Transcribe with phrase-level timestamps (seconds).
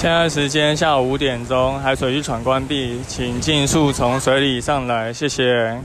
[0.00, 5.78] 现在时间下午五点钟，海水浴场关闭，请尽速从水里上来，谢谢。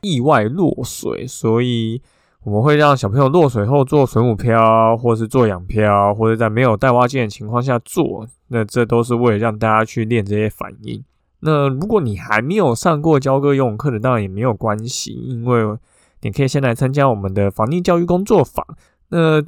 [0.00, 2.00] 意外落水，所以
[2.42, 8.26] 我们会让小朋友落水后做水母漂，或是做仰漂，或者在没有带蛙镜的情况下做。
[8.48, 11.04] 那这都是为了让大家去练这些反应。
[11.40, 15.76] 那如果你还没有上过教哥游泳课的，当然也没有关系，因为
[16.22, 18.66] 你可以先来参加我们的防溺教育工作坊。
[19.10, 19.42] 那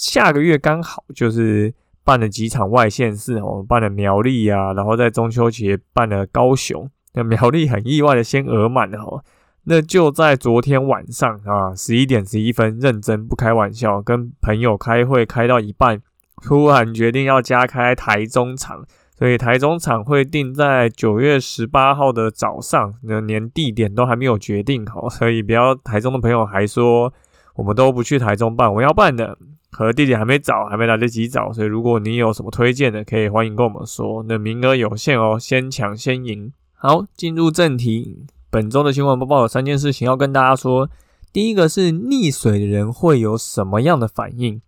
[0.00, 6.90] 下个月刚好就是办了几场外县市哦，办了苗栗啊，然后在中秋节办了高雄。
[7.12, 9.22] 那苗栗很意外的先额满了哦，
[9.64, 16.00] 那就在昨天晚上啊，十一点十一分，认真不开玩笑，跟朋友开会开到一半，
[16.42, 18.82] 突然决定要加开台中场，
[19.18, 27.12] 所以台中场会定在九月十八号的早上，那连地点都还没有决定好，所以不要台中的朋友还说
[27.60, 29.36] 我们都不去台中办，我要办的。
[29.70, 34.24] 和地点还没找，还没来得及找，所以如果你有什么推荐的，可以欢迎跟我们说。
[34.26, 36.52] 那名额有限哦，先抢先赢。
[36.74, 40.88] 好，进入正题，本周的新闻播报有三件事情要跟大家说。
[41.32, 44.60] 第一个是溺水的人会有什么样的反应？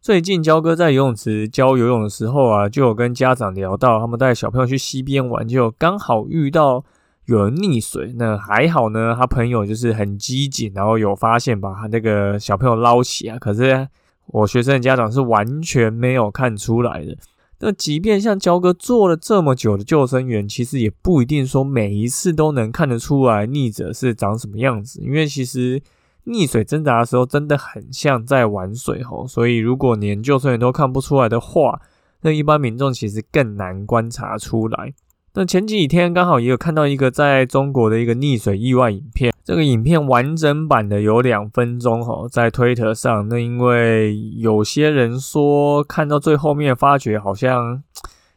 [0.00, 6.84] 最近焦哥在游泳池教游泳的时候啊，就有跟家长聊到，他们带小朋友去溪边玩，就刚好遇到
[7.30, 8.12] 有人溺水。
[8.16, 13.38] 那还好呢，他朋友就是很机警，然后有发现把他那个小朋友捞起啊。
[13.38, 13.88] 可是。
[14.32, 17.16] 我学生的家长是完全没有看出来的。
[17.58, 25.00] 那即便像焦哥做了这么久的救生员，其实也不一定说每一次都能看得出来溺者是长什么样子。
[25.00, 25.82] 因为其实
[26.26, 29.26] 溺水挣扎的时候，真的很像在玩水吼。
[29.26, 31.80] 所以如果连救生员都看不出来的话，
[32.20, 34.94] 那一般民众其实更难观察出来。
[35.34, 43.28] 那前几天刚好也有看到一个在中国的一个溺水意外影片，这个影片完整版的有两分钟哈，在推特上。
[43.28, 47.80] 那因为有些人说看到最后面发觉好像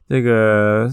[0.08, 0.88] 这个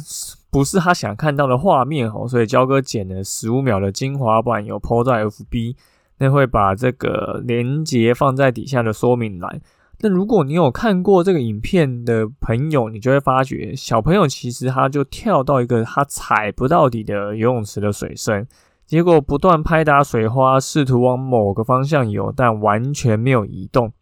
[0.50, 5.76] 不是他想看到的画面哈，所以焦哥剪了十五秒的精华版有 PO 在 FB，
[6.18, 9.60] 那会把这个连接放在底下的说明栏。
[10.02, 18.46] 那如果你有看过这个影片的朋友，你就会发觉小朋友其实他就跳到一个他踩不到底的游泳池的水深，
[18.86, 23.92] 结果不断拍打水花，试图往某个方向游，但完全没有移动。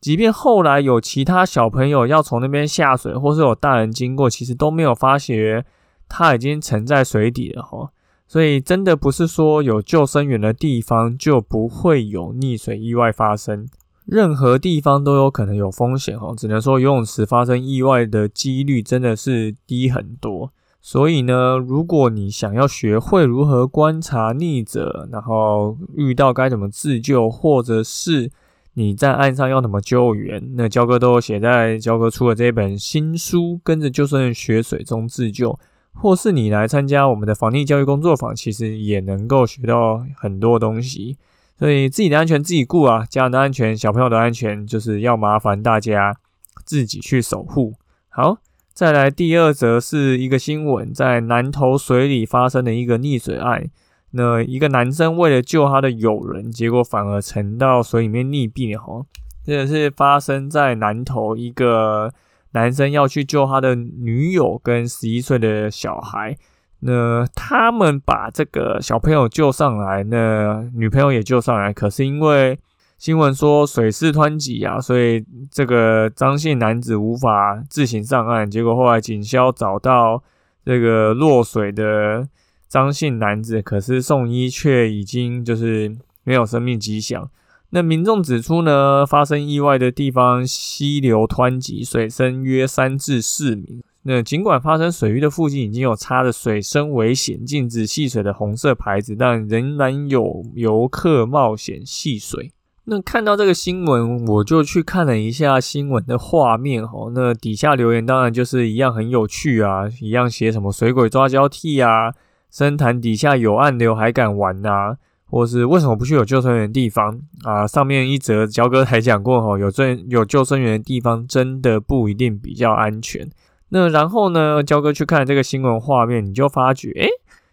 [0.00, 5.64] 即便后来有其他小朋友要从那边下水，或是有大人经过，其实都没有发觉
[6.08, 7.90] 他已经沉在水底了哈。
[8.28, 13.68] 所以真的不是说有救生员的地方就不会有溺水意外发生。
[14.06, 20.52] 任何地方都有可能有风险哦，只能说游泳池发生意外的几率真的是低很多。
[20.80, 28.32] 所以呢，如果你想要学会如何观察溺者，然后遇到该怎么自救，或者是
[28.74, 35.50] 你在岸上要怎么救援，那焦哥都写在焦哥出的这本新书《跟着救生员学水中自救》，
[35.94, 41.16] 或是你来参加我们的防溺教育工作坊，其实也能够学到很多东西。
[41.58, 46.16] 所以自己的安全自己顾啊，家人的安全、小朋友的安全，就是要麻烦大家
[46.64, 47.74] 自己去守护。
[48.08, 48.38] 好，
[48.74, 53.70] 再来第二则是一个新闻，在南投水里发生的一个溺水案。
[54.14, 58.82] 那一个男生为了救他的友人，结果反而沉到水里面溺毙了。
[58.82, 59.06] 哈，
[59.44, 62.12] 这个是发生在南投，一个
[62.50, 66.36] 男生要去救他的女友跟十一岁的小孩。
[66.84, 72.58] 那他们把这个小朋友救上来，那女朋友也救上来，可是因为
[72.98, 78.50] 新闻说水势湍急啊，所以这个张姓男子无法自行上岸。
[78.50, 80.22] 结果后来警消找到
[80.64, 82.26] 这个落水的
[82.68, 87.30] 张姓男子，可是送医却已经就是没有生命迹象。
[87.70, 93.84] 那民众指出呢，发生意外的地方溪流湍急，水深约三至四米。
[94.04, 102.50] 那尽管发生水域的附近已经有插着水深危险、禁止戏水的红色牌子，但仍然有游客冒险戏水。
[102.84, 107.12] 那看到这个新闻，我就去看了一下新闻的画面哦。
[107.14, 112.12] 那底下留言当然就是一样很有趣啊，一样写什么水鬼抓交替啊，
[112.50, 114.96] 深潭底下有暗流还敢玩呐，
[115.26, 117.64] 或是为什么不去有救生员的地方啊？
[117.68, 123.30] 上面一则焦哥还讲过哈，有救有救生员的地方真的不一定比较安全。
[123.74, 127.08] 那然后呢，焦哥去看这个新闻画面，你就发觉，诶，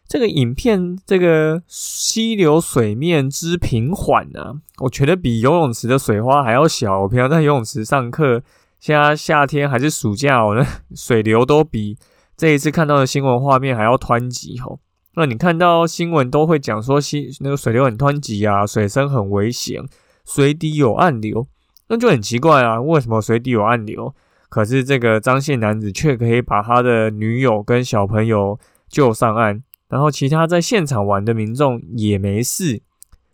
[0.05, 7.03] 这个影片这个溪流水面之平缓呢，我觉得比游泳池的水花还要小。
[7.03, 8.43] 我平常在游泳池上课，
[8.81, 11.97] 现在夏天还是暑假，我的 水流都比
[12.35, 14.77] 这一次看到的新闻画面还要湍急吼。
[15.15, 19.85] 那你看到新闻都会讲说，溪那个水流很湍急啊，水深很危险，
[20.25, 21.47] 水底有暗流，
[21.87, 24.13] 那就很奇怪啊，为什么水底有暗流？
[24.49, 32.81] 可是这个张姓男子却可以把他的女友跟小朋友救上岸，然后其他在现场玩的民众也没事，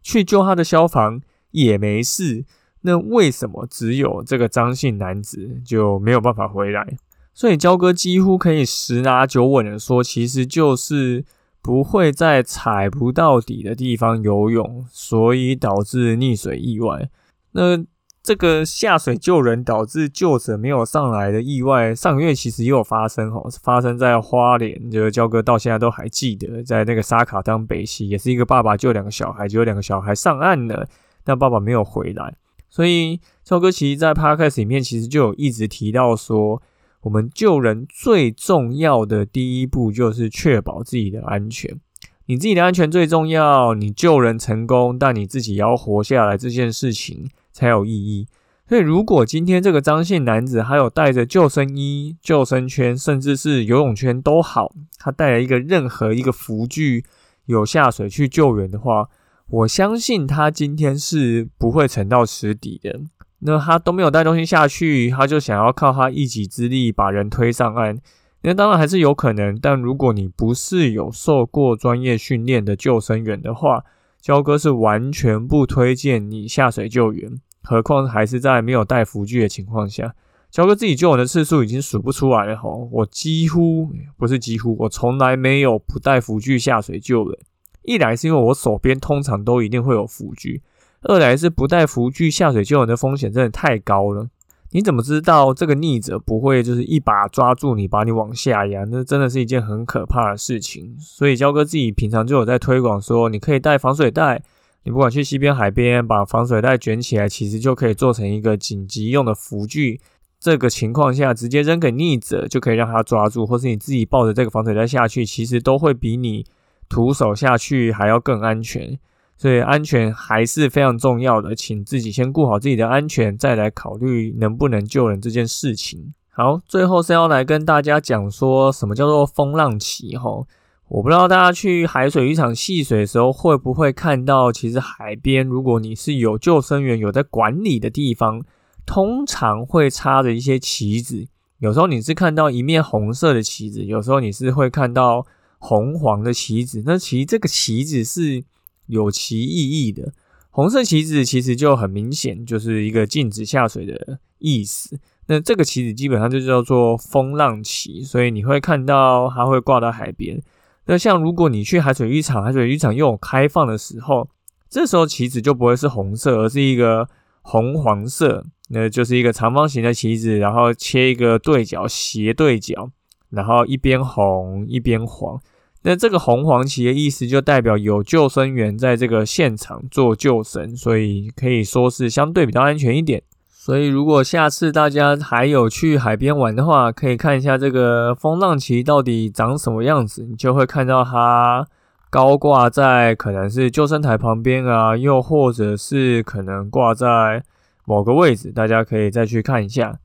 [0.02, 1.22] 去救他的消防
[1.52, 2.44] 也没事，
[2.82, 6.98] 那为什么只有这个张姓男子就没有办法回来？
[7.34, 11.24] 所以焦哥几乎可以十拿九稳的说，其实就是
[11.62, 17.10] 不会在踩不到底的地方游泳，所以导致溺水意外。
[17.54, 17.86] 那。
[18.26, 30.88] 这个下水救人导致救者没有上来的意外，上个月其实也有发生哦，发生在花莲，就是焦哥到现在都还记得，在那个沙卡当北溪，也是一个爸爸救两个小孩，结果两个小孩上岸了，
[31.24, 32.36] 但爸爸没有回来。
[32.68, 36.60] 所以焦哥其实，在 podcast 里面其实就有一直提到说，
[37.02, 41.80] 我们救人最重要的第一步就是确保自己的安全，
[42.26, 47.30] 你自己的安全最重要，你救人成功，但你自己也要活下来这件事情。
[47.56, 48.28] 才有意义。
[48.68, 57.06] 所以，如果今天这个张姓男子还有带着救生衣、救生圈，甚至是游泳圈都好，他带了一个任何一个浮具
[57.46, 59.08] 有下水去救援的话，
[59.48, 63.00] 我相信他今天是不会沉到池底的。
[63.40, 68.00] 那他都没有带东西下去，他就想要靠他一己之力把人推上岸，
[68.42, 69.56] 那当然还是有可能。
[69.60, 73.84] 但如果你不是有受过专业训练的救生员的话，
[74.20, 80.16] 焦哥是完全不推荐你下水救援，何况还是在没有带浮具的情况下。
[80.52, 87.38] 焦哥自己救人的次数已经数不出来了吼，我几乎不是几乎，我从来没有不带浮具下水救人。
[87.82, 90.64] 一来是因为我手边通常都一定会有浮具，
[91.02, 94.30] 二来是不带浮具下水救人的风险真的太高了。
[94.72, 98.84] 你怎么知道这个逆者不会就是一把抓住你，把你往下压？
[98.86, 100.96] 那真的是一件很可怕的事情。
[101.00, 104.42] 所以焦哥自己平常就有在推广说，你可以带防水袋，
[104.86, 110.00] 你不管去西边、海边，把防水袋卷起来，其实就可以做成一个紧急用的浮具。
[110.40, 116.46] 这个情况下，直接扔给逆者，就可以让他抓住，或是你自己抱着这个防水袋下去，其实都会比你
[116.88, 119.00] 徒手下去还要更安全。
[119.36, 126.14] 所以安全还是非常重要的，请自己先顾好自己的安全，再来考虑能不能救人这件事情。
[126.30, 130.46] 好，最后是要来跟大家讲说什么叫做风浪期哈。
[130.88, 138.44] 我不知道大家去海水浴场戏水的时候会不会看到，其实海边如果你是有救生员有在管理的地方，
[138.86, 141.28] 通常会插着一些旗子。
[141.60, 145.26] 有时候你是看到一面红色的旗子，有时候你是会看到
[145.58, 146.84] 红黄的旗子。
[146.86, 148.44] 那其实这个旗子是。
[148.88, 150.14] 有其意义的
[150.52, 155.00] 红色旗子其实就很明显，就是一个禁止下水的意思。
[155.26, 160.40] 那这个旗子基本上就叫做风浪旗，所以你会看到它会挂到海边。
[160.88, 164.30] 那像如果你去海水浴场，海水浴场又有开放的时候，
[164.70, 167.08] 这时候旗子就不会是红色，而是一个
[167.42, 172.92] 红黄色，那就是一个长方形的旗子，然后切一个对角，斜对角，
[173.30, 175.40] 然后一边红一边黄。
[175.84, 183.22] 那这个红黄旗的意思就代表有救生员在这个现场做救生，所以可以说是相对比较安全一点。
[183.66, 191.66] 所以如果下次大家还有去海边玩的话，可以看一下这个风浪旗到底长什么样子，你就会看到它
[192.12, 197.42] 高挂在可能是救生台旁边啊，又或者是可能挂在
[197.86, 199.98] 某个位置，大家可以再去看一下。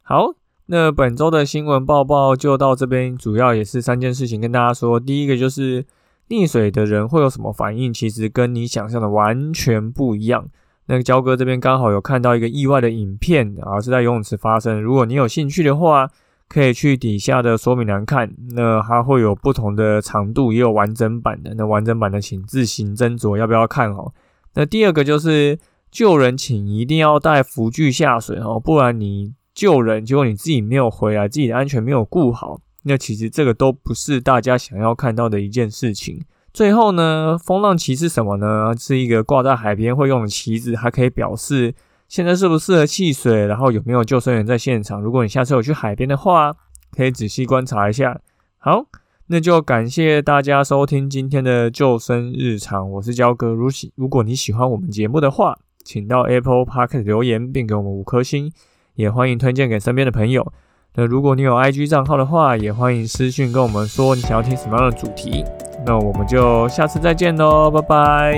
[0.00, 0.32] 好。
[0.68, 4.98] 那本周的新闻报报就到这边，主要也是三件事情跟大家说。
[4.98, 5.84] 第一个就是
[6.30, 10.48] 溺水的人会有什么反应，其实跟你想象的完全不一样。
[10.86, 14.80] 那个焦哥这边刚好有看到一个意外的影片，啊，是在游泳池发生。
[14.80, 16.08] 如果你有兴趣的话，
[16.48, 18.32] 可以去底下的说明栏看。
[18.54, 21.54] 那它会有不同的长度，也有完整版的。
[21.54, 24.12] 那完整版的请自行斟酌要不要看哦。
[24.54, 25.58] 那第二个就是
[25.90, 29.34] 救人，请一定要带浮具下水哦，不然你。
[29.56, 36.20] 救人，结果你自己没有回来，自己的安全没有顾好，那其实这个都不是大家想要看到的一件事情。
[36.56, 38.74] 最后呢，风浪旗是什么呢？
[38.78, 41.74] 是一个挂在海边会用的旗子，它可以表示
[42.08, 45.02] 现在适不适合戏水，然后有没有救生员在现场。
[45.02, 46.54] 如果你下次有去海边的话，
[46.96, 48.18] 可以仔细观察一下。
[48.56, 48.86] 好，
[49.26, 53.52] 那就感谢大家收听今天的救生日常，我是焦哥。
[53.52, 58.50] 如喜，如果你喜欢我们节目的话，请到 Apple Park 留言并给我们五颗星，
[58.94, 60.50] 也欢迎推荐给身边的朋友。
[60.94, 65.44] 那如果你有 IG 账号的话，也欢迎私讯跟我们说你想要听什么样的主题。
[65.84, 68.32] 那我们就下次再见喽，拜拜。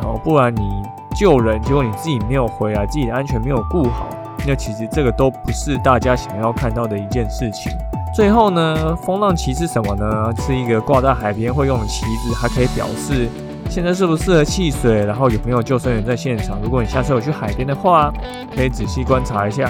[0.00, 0.82] 然后不然你
[1.16, 4.06] 救人，结果你自己没有回来，自己的安全没有顾好，
[4.46, 7.72] 那其实这个都不是大家想要看到的一件事情。
[8.14, 10.32] 最后呢，风浪旗是什么呢？
[10.38, 13.28] 是一个挂在海边会用的旗子，还可以表示
[13.68, 16.58] 现在适不适合汽水，然后有没有救生员在现场。
[16.62, 18.12] 如果你下次有去海边的话，
[18.54, 19.68] 可以仔细观察一下。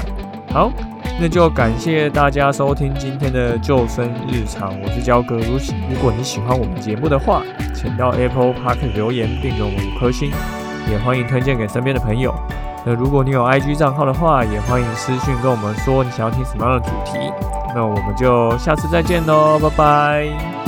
[0.52, 0.70] 好，
[1.20, 5.36] 那就感谢大家收听今天的救生日常，我是焦哥。
[5.36, 5.56] 如
[5.88, 7.40] 如果你喜欢我们节目的话，
[7.72, 10.30] 请到 Apple Park 留言并给我们五颗星，
[10.90, 12.34] 也欢迎推荐给身边的朋友。
[12.84, 17.18] 那如果你有 IG 账号的话，也欢迎私讯跟我们说你想要听什么样的主题。
[17.74, 20.63] 那我们就下次再见喽，拜拜。